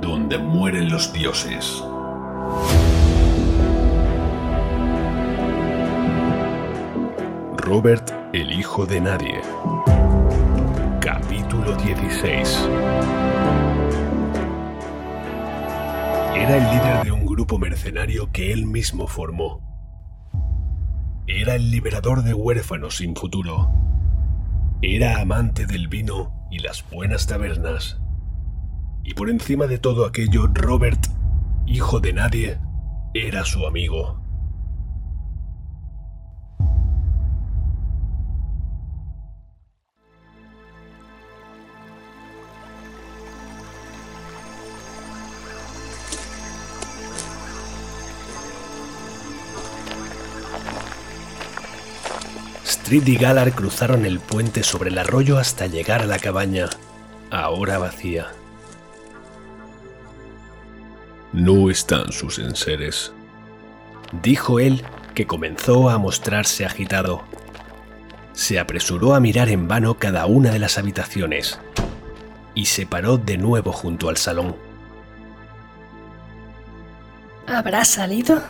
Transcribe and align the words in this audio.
Donde 0.00 0.38
mueren 0.38 0.90
los 0.90 1.12
dioses. 1.12 1.82
Robert, 7.56 8.10
el 8.34 8.52
hijo 8.52 8.84
de 8.84 9.00
nadie. 9.00 9.40
Capítulo 11.00 11.74
16. 11.76 12.68
Era 16.36 16.56
el 16.56 16.62
líder 16.64 17.04
de 17.04 17.12
un 17.12 17.24
grupo 17.24 17.58
mercenario 17.58 18.30
que 18.30 18.52
él 18.52 18.66
mismo 18.66 19.06
formó. 19.06 19.60
Era 21.26 21.54
el 21.54 21.70
liberador 21.70 22.22
de 22.22 22.34
huérfanos 22.34 22.98
sin 22.98 23.16
futuro. 23.16 23.70
Era 24.86 25.22
amante 25.22 25.64
del 25.64 25.88
vino 25.88 26.46
y 26.50 26.58
las 26.58 26.84
buenas 26.90 27.26
tabernas. 27.26 27.98
Y 29.02 29.14
por 29.14 29.30
encima 29.30 29.66
de 29.66 29.78
todo 29.78 30.04
aquello, 30.04 30.46
Robert, 30.52 31.06
hijo 31.64 32.00
de 32.00 32.12
nadie, 32.12 32.58
era 33.14 33.46
su 33.46 33.66
amigo. 33.66 34.22
Strid 52.84 53.06
y 53.06 53.16
Galar 53.16 53.52
cruzaron 53.52 54.04
el 54.04 54.20
puente 54.20 54.62
sobre 54.62 54.90
el 54.90 54.98
arroyo 54.98 55.38
hasta 55.38 55.66
llegar 55.66 56.02
a 56.02 56.04
la 56.04 56.18
cabaña, 56.18 56.68
ahora 57.30 57.78
vacía. 57.78 58.26
No 61.32 61.70
están 61.70 62.12
sus 62.12 62.38
enseres, 62.38 63.14
dijo 64.20 64.60
él, 64.60 64.84
que 65.14 65.26
comenzó 65.26 65.88
a 65.88 65.96
mostrarse 65.96 66.66
agitado. 66.66 67.22
Se 68.34 68.58
apresuró 68.58 69.14
a 69.14 69.20
mirar 69.20 69.48
en 69.48 69.66
vano 69.66 69.94
cada 69.94 70.26
una 70.26 70.50
de 70.50 70.58
las 70.58 70.76
habitaciones 70.76 71.58
y 72.54 72.66
se 72.66 72.84
paró 72.84 73.16
de 73.16 73.38
nuevo 73.38 73.72
junto 73.72 74.10
al 74.10 74.18
salón. 74.18 74.56
¿Habrá 77.46 77.86
salido? 77.86 78.42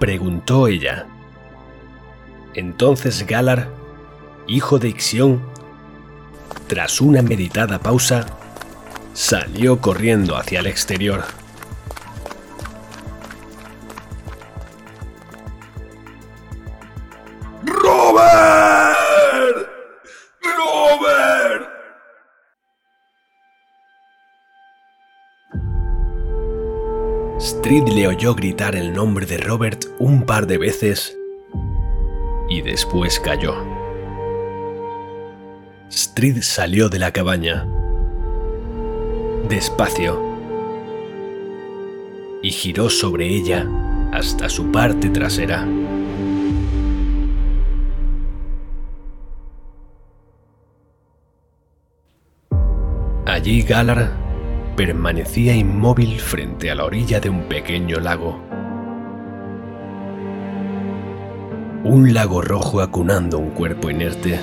Preguntó 0.00 0.66
ella. 0.66 1.06
Entonces 2.54 3.26
Galar, 3.26 3.68
hijo 4.46 4.78
de 4.78 4.88
Ixión, 4.88 5.42
tras 6.68 7.00
una 7.00 7.20
meditada 7.20 7.80
pausa, 7.80 8.26
salió 9.12 9.80
corriendo 9.80 10.36
hacia 10.36 10.60
el 10.60 10.66
exterior. 10.66 11.24
¡Robert! 17.64 19.68
¡Robert! 20.42 21.68
Strid 27.40 27.88
le 27.88 28.06
oyó 28.06 28.34
gritar 28.34 28.76
el 28.76 28.92
nombre 28.92 29.26
de 29.26 29.38
Robert 29.38 29.86
un 29.98 30.24
par 30.24 30.46
de 30.46 30.58
veces 30.58 31.16
y 32.54 32.62
después 32.62 33.18
cayó. 33.18 33.56
Strid 35.90 36.40
salió 36.40 36.88
de 36.88 37.00
la 37.00 37.10
cabaña, 37.10 37.66
despacio, 39.48 40.22
y 42.42 42.50
giró 42.50 42.90
sobre 42.90 43.26
ella 43.26 43.66
hasta 44.12 44.48
su 44.48 44.70
parte 44.70 45.08
trasera. 45.08 45.66
Allí 53.26 53.62
Galar 53.62 54.12
permanecía 54.76 55.56
inmóvil 55.56 56.20
frente 56.20 56.70
a 56.70 56.76
la 56.76 56.84
orilla 56.84 57.18
de 57.18 57.30
un 57.30 57.48
pequeño 57.48 57.98
lago. 57.98 58.53
Un 61.84 62.14
lago 62.14 62.40
rojo 62.40 62.80
acunando 62.80 63.38
un 63.38 63.50
cuerpo 63.50 63.90
inerte. 63.90 64.40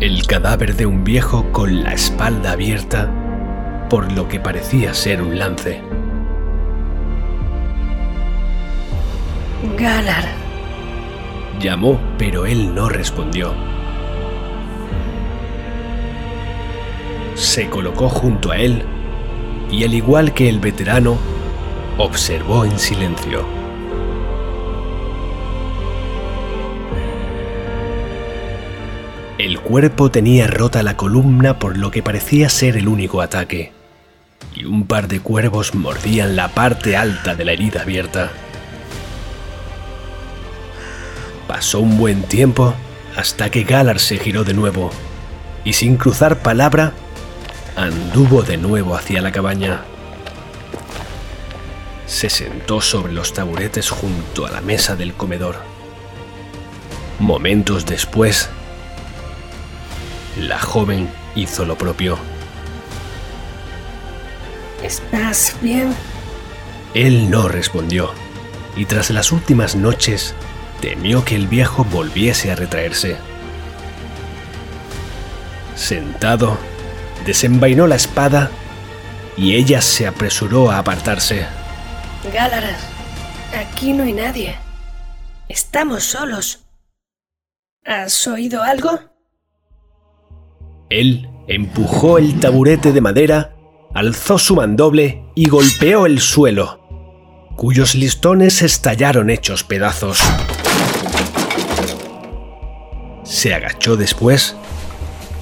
El 0.00 0.26
cadáver 0.26 0.76
de 0.76 0.86
un 0.86 1.04
viejo 1.04 1.52
con 1.52 1.82
la 1.82 1.92
espalda 1.92 2.52
abierta 2.52 3.12
por 3.90 4.10
lo 4.12 4.26
que 4.26 4.40
parecía 4.40 4.94
ser 4.94 5.20
un 5.20 5.38
lance. 5.38 5.82
Galar. 9.78 10.24
Llamó, 11.60 12.00
pero 12.16 12.46
él 12.46 12.74
no 12.74 12.88
respondió. 12.88 13.52
Se 17.34 17.68
colocó 17.68 18.08
junto 18.08 18.52
a 18.52 18.56
él 18.56 18.84
y 19.70 19.84
al 19.84 19.92
igual 19.92 20.32
que 20.32 20.48
el 20.48 20.60
veterano, 20.60 21.18
observó 21.98 22.64
en 22.64 22.78
silencio. 22.78 23.63
El 29.44 29.60
cuerpo 29.60 30.10
tenía 30.10 30.46
rota 30.46 30.82
la 30.82 30.96
columna 30.96 31.58
por 31.58 31.76
lo 31.76 31.90
que 31.90 32.02
parecía 32.02 32.48
ser 32.48 32.78
el 32.78 32.88
único 32.88 33.20
ataque, 33.20 33.72
y 34.54 34.64
un 34.64 34.86
par 34.86 35.06
de 35.06 35.20
cuervos 35.20 35.74
mordían 35.74 36.34
la 36.34 36.48
parte 36.48 36.96
alta 36.96 37.34
de 37.34 37.44
la 37.44 37.52
herida 37.52 37.82
abierta. 37.82 38.30
Pasó 41.46 41.80
un 41.80 41.98
buen 41.98 42.22
tiempo 42.22 42.72
hasta 43.16 43.50
que 43.50 43.64
Galar 43.64 44.00
se 44.00 44.16
giró 44.16 44.44
de 44.44 44.54
nuevo, 44.54 44.90
y 45.62 45.74
sin 45.74 45.98
cruzar 45.98 46.38
palabra, 46.38 46.94
anduvo 47.76 48.44
de 48.44 48.56
nuevo 48.56 48.96
hacia 48.96 49.20
la 49.20 49.30
cabaña. 49.30 49.82
Se 52.06 52.30
sentó 52.30 52.80
sobre 52.80 53.12
los 53.12 53.34
taburetes 53.34 53.90
junto 53.90 54.46
a 54.46 54.50
la 54.50 54.62
mesa 54.62 54.96
del 54.96 55.12
comedor. 55.12 55.56
Momentos 57.18 57.84
después, 57.84 58.48
la 60.38 60.58
joven 60.58 61.08
hizo 61.34 61.64
lo 61.64 61.76
propio. 61.76 62.18
¿Estás 64.82 65.56
bien? 65.62 65.94
Él 66.92 67.30
no 67.30 67.48
respondió, 67.48 68.12
y 68.76 68.84
tras 68.84 69.10
las 69.10 69.32
últimas 69.32 69.74
noches 69.74 70.34
temió 70.80 71.24
que 71.24 71.36
el 71.36 71.48
viejo 71.48 71.84
volviese 71.84 72.52
a 72.52 72.56
retraerse. 72.56 73.16
Sentado, 75.74 76.58
desenvainó 77.24 77.86
la 77.86 77.96
espada 77.96 78.50
y 79.36 79.54
ella 79.54 79.80
se 79.80 80.06
apresuró 80.06 80.70
a 80.70 80.78
apartarse. 80.78 81.46
Galar, 82.32 82.76
aquí 83.56 83.92
no 83.92 84.04
hay 84.04 84.12
nadie. 84.12 84.56
Estamos 85.48 86.04
solos. 86.04 86.64
¿Has 87.84 88.26
oído 88.26 88.62
algo? 88.62 89.13
Él 90.94 91.28
empujó 91.48 92.18
el 92.18 92.38
taburete 92.38 92.92
de 92.92 93.00
madera, 93.00 93.56
alzó 93.94 94.38
su 94.38 94.54
mandoble 94.54 95.24
y 95.34 95.48
golpeó 95.48 96.06
el 96.06 96.20
suelo, 96.20 96.78
cuyos 97.56 97.96
listones 97.96 98.62
estallaron 98.62 99.28
hechos 99.28 99.64
pedazos. 99.64 100.20
Se 103.24 103.54
agachó 103.54 103.96
después 103.96 104.56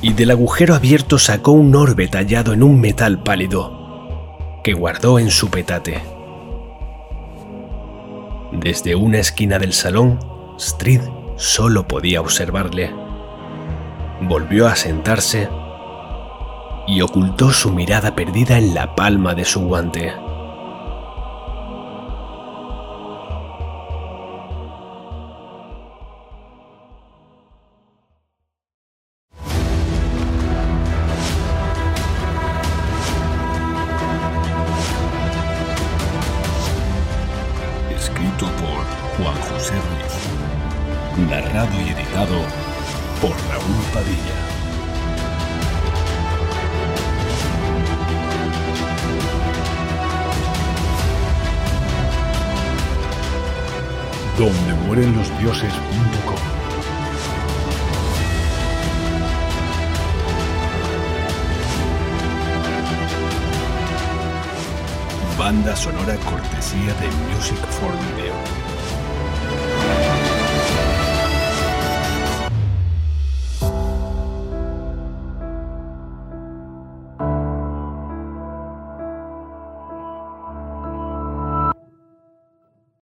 y 0.00 0.14
del 0.14 0.30
agujero 0.30 0.74
abierto 0.74 1.18
sacó 1.18 1.52
un 1.52 1.74
orbe 1.74 2.08
tallado 2.08 2.54
en 2.54 2.62
un 2.62 2.80
metal 2.80 3.22
pálido, 3.22 4.58
que 4.64 4.72
guardó 4.72 5.18
en 5.18 5.30
su 5.30 5.50
petate. 5.50 6.00
Desde 8.52 8.94
una 8.94 9.18
esquina 9.18 9.58
del 9.58 9.74
salón, 9.74 10.18
Strid 10.58 11.02
solo 11.36 11.86
podía 11.86 12.22
observarle. 12.22 13.01
Volvió 14.24 14.68
a 14.68 14.76
sentarse 14.76 15.48
y 16.86 17.00
ocultó 17.02 17.50
su 17.52 17.72
mirada 17.72 18.14
perdida 18.14 18.56
en 18.56 18.72
la 18.72 18.94
palma 18.94 19.34
de 19.34 19.44
su 19.44 19.60
guante. 19.62 20.12
Escrito 37.90 38.46
por 38.46 38.84
Juan 39.18 39.36
José 39.50 39.74
Ruiz. 39.74 41.28
Narrado 41.28 41.80
y 41.80 41.90
editado 41.90 42.61
por 43.22 43.30
Raúl 43.30 43.84
Padilla. 43.94 44.34
Donde 54.36 54.74
mueren 54.86 55.16
los 55.16 55.38
dioses.com 55.38 56.34
Banda 65.38 65.76
sonora 65.76 66.16
cortesía 66.16 66.92
de 66.94 67.06
Music 67.32 67.58
for 67.68 67.92
Video. 67.92 68.71